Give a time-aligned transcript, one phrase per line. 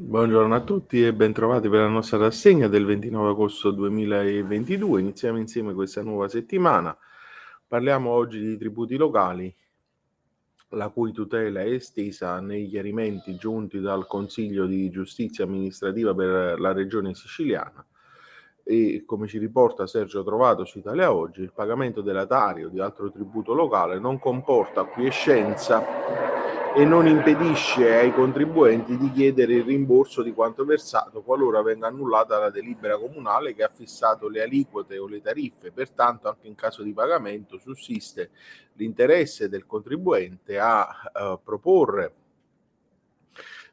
[0.00, 5.00] Buongiorno a tutti e bentrovati per la nostra rassegna del 29 agosto 2022.
[5.00, 6.96] Iniziamo insieme questa nuova settimana.
[7.66, 9.52] Parliamo oggi di tributi locali,
[10.68, 16.72] la cui tutela è estesa nei chiarimenti giunti dal Consiglio di Giustizia Amministrativa per la
[16.72, 17.84] Regione Siciliana
[18.70, 23.54] e come ci riporta Sergio Trovato su Italia Oggi, il pagamento dell'atario di altro tributo
[23.54, 30.66] locale non comporta acquiescenza e non impedisce ai contribuenti di chiedere il rimborso di quanto
[30.66, 35.72] versato qualora venga annullata la delibera comunale che ha fissato le aliquote o le tariffe.
[35.72, 38.28] Pertanto, anche in caso di pagamento, sussiste
[38.74, 42.12] l'interesse del contribuente a uh, proporre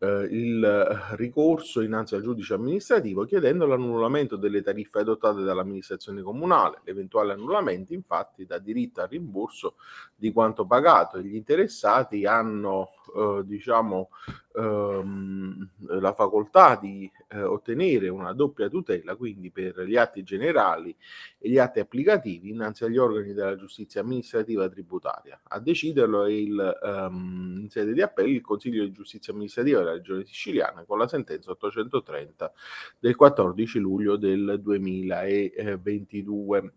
[0.00, 6.80] eh, il ricorso innanzi al giudice amministrativo chiedendo l'annullamento delle tariffe adottate dall'amministrazione comunale.
[6.84, 9.74] L'eventuale annullamento infatti dà diritto al rimborso
[10.14, 14.10] di quanto pagato e gli interessati hanno eh, diciamo
[14.54, 15.68] ehm,
[16.00, 20.94] la facoltà di eh, ottenere una doppia tutela, quindi per gli atti generali
[21.38, 25.40] e gli atti applicativi innanzi agli organi della giustizia amministrativa tributaria.
[25.48, 30.02] A deciderlo è il, ehm, in sede di appello il Consiglio di giustizia amministrativa della
[30.02, 32.52] Regione siciliana con la sentenza 830
[32.98, 36.72] del 14 luglio del 2022.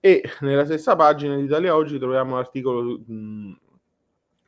[0.00, 3.58] E nella stessa pagina di Italia Oggi troviamo l'articolo mh,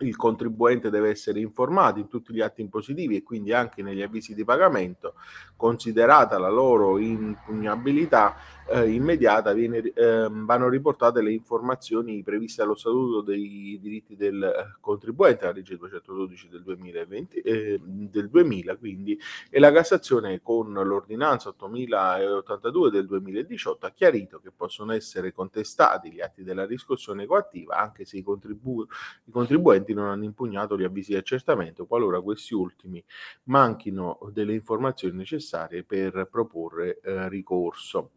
[0.00, 4.34] il contribuente deve essere informato in tutti gli atti impositivi e quindi anche negli avvisi
[4.34, 5.14] di pagamento,
[5.56, 8.36] considerata la loro impugnabilità
[8.70, 15.44] eh, immediata, viene, eh, vanno riportate le informazioni previste dallo Statuto dei diritti del contribuente,
[15.44, 19.18] la legge 212 del, 2020, eh, del 2000, quindi,
[19.50, 26.20] e la Cassazione con l'ordinanza 8082 del 2018 ha chiarito che possono essere contestati gli
[26.20, 28.88] atti della riscossione coattiva anche se i, contribu-
[29.24, 33.02] i contribuenti non hanno impugnato gli avvisi di accertamento qualora questi ultimi
[33.44, 38.12] manchino delle informazioni necessarie per proporre eh, ricorso.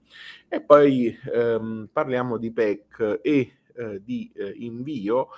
[0.48, 5.30] E poi ehm, parliamo di PEC e eh, di eh, invio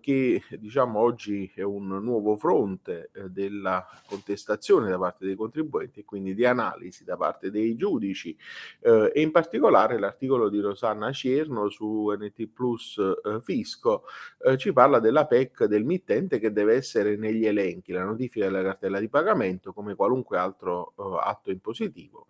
[0.00, 6.04] che diciamo oggi è un nuovo fronte eh, della contestazione da parte dei contribuenti e
[6.04, 8.36] quindi di analisi da parte dei giudici
[8.80, 14.04] eh, e in particolare l'articolo di Rosanna Cierno su NT Plus eh, Fisco
[14.44, 18.62] eh, ci parla della PEC del mittente che deve essere negli elenchi, la notifica della
[18.62, 22.26] cartella di pagamento come qualunque altro atto impositivo.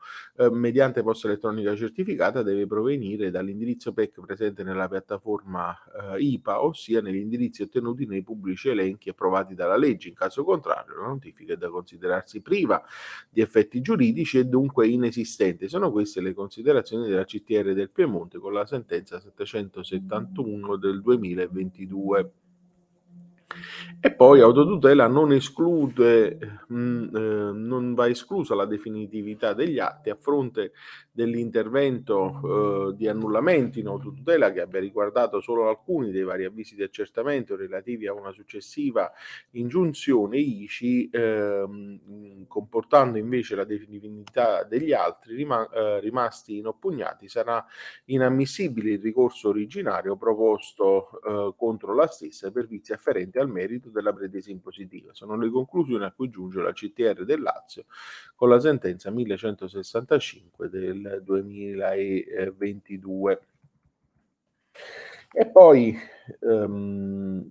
[0.50, 5.76] Mediante posta elettronica certificata deve provenire dall'indirizzo PEC presente nella piattaforma
[6.16, 10.08] IPA ossia nell'indirizzo indirizzi ottenuti nei pubblici elenchi approvati dalla legge.
[10.08, 12.82] In caso contrario, la notifica è da considerarsi priva
[13.30, 15.68] di effetti giuridici e dunque inesistente.
[15.68, 22.32] Sono queste le considerazioni della CTR del Piemonte con la sentenza 771 del 2022.
[24.02, 30.08] E poi autotutela non esclude, mh, mm, eh, non va esclusa la definitività degli atti
[30.08, 30.72] a fronte
[31.10, 36.82] dell'intervento eh, di annullamento in autotutela che abbia riguardato solo alcuni dei vari avvisi di
[36.82, 39.10] accertamento relativi a una successiva
[39.50, 41.64] ingiunzione ICI, eh,
[42.46, 47.62] comportando invece la definitività degli altri rima- eh, rimasti inoppugnati, sarà
[48.06, 54.12] inammissibile il ricorso originario proposto eh, contro la stessa per vizi afferenti al merito della
[54.12, 55.12] pretesa impositiva.
[55.12, 57.84] Sono le conclusioni a cui giunge la CTR del Lazio
[58.34, 63.40] con la sentenza 1165 del 2022.
[65.32, 65.96] E poi
[66.40, 67.48] um,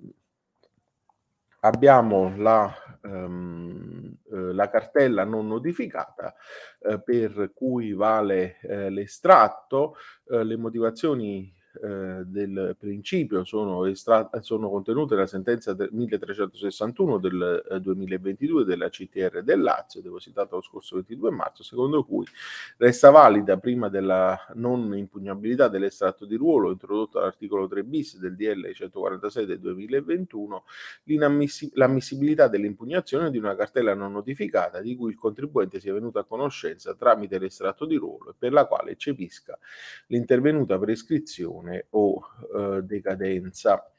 [1.61, 2.73] abbiamo la,
[3.03, 6.35] um, la, cartella non notificata
[6.79, 9.95] uh, per cui vale uh, l'estratto,
[10.25, 11.53] uh, le motivazioni
[11.83, 18.89] eh, del principio sono, estra- sono contenute nella sentenza del 1361 del eh, 2022 della
[18.89, 22.25] CTR del Lazio, depositata lo scorso 22 marzo, secondo cui
[22.77, 28.71] resta valida prima della non impugnabilità dell'estratto di ruolo introdotto all'articolo 3 bis del DL
[28.73, 30.63] 146 del 2021
[31.73, 36.95] l'ammissibilità dell'impugnazione di una cartella non notificata di cui il contribuente sia venuto a conoscenza
[36.95, 39.57] tramite l'estratto di ruolo e per la quale eccepisca
[40.07, 42.21] l'intervenuta prescrizione depressione o
[42.55, 43.91] eh, decadenza.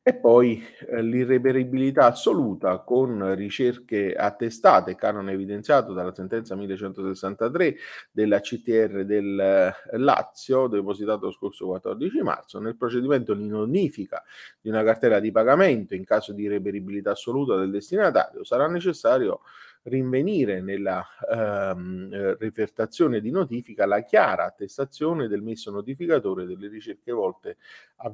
[0.00, 7.76] E poi eh, l'irreperibilità assoluta con ricerche attestate, canone evidenziato dalla sentenza 1163
[8.10, 14.22] della CTR del eh, Lazio, depositato lo scorso 14 marzo, nel procedimento di notifica
[14.58, 19.40] di una cartella di pagamento in caso di irreperibilità assoluta del destinatario, sarà necessario
[19.84, 27.12] rinvenire nella ehm, eh, rifertazione di notifica la chiara attestazione del messo notificatore delle ricerche
[27.12, 27.56] volte
[27.96, 28.12] a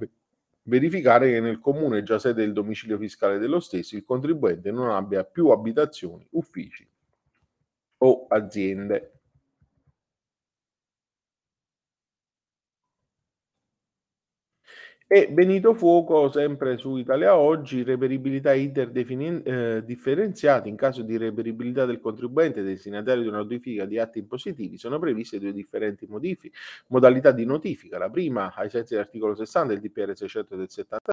[0.65, 5.25] verificare che nel comune già sede del domicilio fiscale dello stesso il contribuente non abbia
[5.25, 6.87] più abitazioni, uffici
[7.99, 9.14] o aziende.
[15.07, 20.67] E Benito Fuoco, sempre su Italia Oggi, reperibilità interdifferenziati.
[20.67, 24.99] Eh, in caso di reperibilità del contribuente destinatario di una notifica di atti impositivi sono
[24.99, 26.57] previste due differenti modifiche,
[26.89, 27.99] modalità di notifica.
[27.99, 31.13] La prima, ai sensi dell'articolo 60 del DPR 600 del 70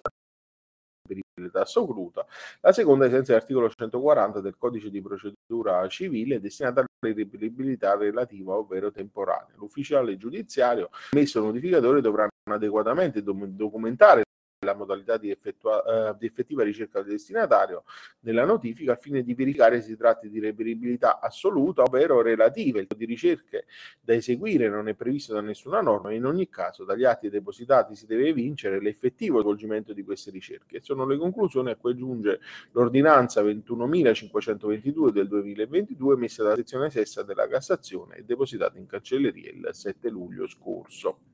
[1.06, 2.26] responsabilità assoluta.
[2.60, 8.90] La seconda, ai sensi dell'articolo 140 del codice di procedura civile, destinata all'irreperibilità relativa, ovvero
[8.90, 9.54] temporanea.
[9.56, 14.24] L'ufficiale giudiziario messo notificatore dovrà adeguatamente documentare
[14.64, 17.84] la modalità di, effettua, uh, di, effettiva ricerca del destinatario
[18.20, 22.78] nella notifica al fine di verificare se si tratti di reperibilità assoluta ovvero relativa.
[22.78, 23.66] Il tipo di ricerche
[24.00, 27.94] da eseguire non è previsto da nessuna norma e in ogni caso dagli atti depositati
[27.94, 30.80] si deve evincere l'effettivo svolgimento di queste ricerche.
[30.80, 32.40] Sono le conclusioni a cui giunge
[32.72, 39.68] l'ordinanza 21.522 del 2022 messa dalla sezione sesta della Cassazione e depositata in cancelleria il
[39.72, 41.31] 7 luglio scorso.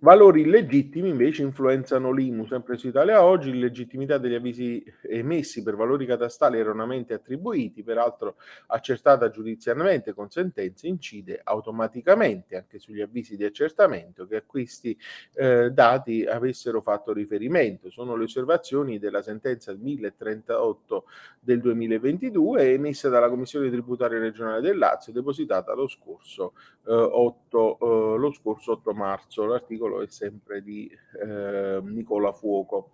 [0.00, 6.06] Valori illegittimi invece influenzano l'IMU, sempre su Italia Oggi, l'illegittimità degli avvisi emessi per valori
[6.06, 8.36] catastali erroneamente attribuiti, peraltro
[8.68, 14.96] accertata giudiziariamente con sentenze, incide automaticamente anche sugli avvisi di accertamento che a questi
[15.34, 17.90] eh, dati avessero fatto riferimento.
[17.90, 21.06] Sono le osservazioni della sentenza 1038
[21.40, 26.52] del 2022 emessa dalla Commissione tributaria regionale del Lazio, depositata lo scorso,
[26.86, 27.78] eh, 8,
[28.14, 29.44] eh, lo scorso 8 marzo.
[29.44, 30.90] L'articolo l'articolo è sempre di
[31.20, 32.90] eh, Nicola Fuoco.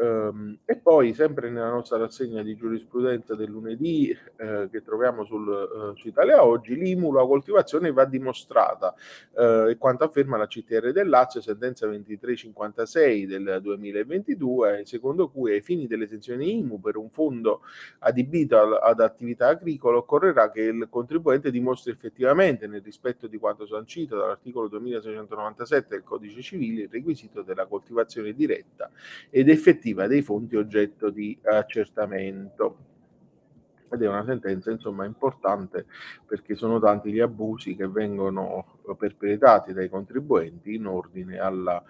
[0.00, 5.46] Um, e poi, sempre nella nostra rassegna di giurisprudenza del lunedì eh, che troviamo sul,
[5.46, 8.94] uh, su Italia Oggi, l'IMU, la coltivazione va dimostrata
[9.32, 15.60] uh, e quanto afferma la CTR del Lazio, sentenza 2356 del 2022, secondo cui ai
[15.60, 17.60] fini dell'esenzione IMU per un fondo
[17.98, 23.66] adibito al, ad attività agricola occorrerà che il contribuente dimostri effettivamente, nel rispetto di quanto
[23.66, 28.90] sancito dall'articolo 2697 del Codice Civile, il requisito della coltivazione diretta
[29.30, 32.89] ed effettiva dei fonti oggetto di accertamento.
[33.90, 35.86] Ed è una sentenza insomma importante
[36.26, 41.82] perché sono tanti gli abusi che vengono perpetrati dai contribuenti in ordine alla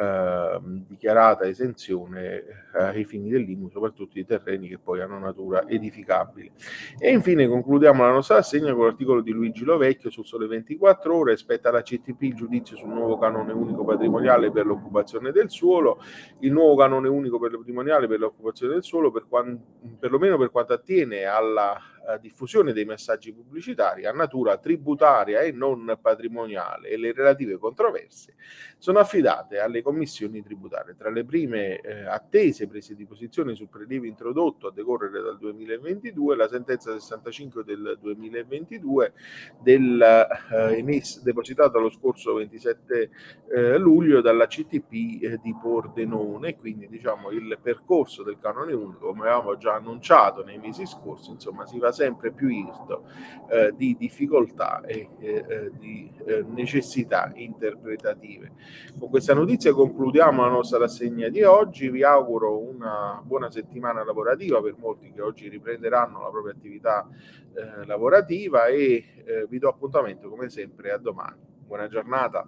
[0.00, 2.36] eh, dichiarata esenzione
[2.72, 6.52] eh, ai fini dell'IMU, soprattutto i terreni che poi hanno natura edificabile.
[6.98, 11.32] E infine concludiamo la nostra assegna con l'articolo di Luigi Lovecchio sul Sole 24 Ore,
[11.32, 16.00] aspetta la CTP il giudizio sul nuovo canone unico patrimoniale per l'occupazione del suolo,
[16.40, 19.60] il nuovo canone unico patrimoniale per l'occupazione del suolo, per quant-
[19.98, 25.52] perlomeno per quanto attiene alla alla eh, diffusione dei messaggi pubblicitari a natura tributaria e
[25.52, 28.34] non patrimoniale e le relative controversie
[28.78, 30.96] sono affidate alle commissioni tributarie.
[30.96, 36.36] Tra le prime eh, attese prese di posizione sul prelievo introdotto a decorrere dal 2022
[36.36, 39.12] la sentenza 65 del 2022
[39.60, 43.10] del, eh, emes, depositata lo scorso 27
[43.54, 49.22] eh, luglio dalla CTP eh, di Pordenone, quindi diciamo il percorso del canone unico come
[49.22, 53.04] avevamo già annunciato nei mesi scorsi, insomma si va sempre più irto
[53.50, 58.52] eh, di difficoltà e eh, eh, di eh, necessità interpretative.
[58.96, 64.62] Con questa notizia concludiamo la nostra rassegna di oggi, vi auguro una buona settimana lavorativa
[64.62, 67.08] per molti che oggi riprenderanno la propria attività
[67.54, 71.36] eh, lavorativa e eh, vi do appuntamento come sempre a domani.
[71.66, 72.46] Buona giornata.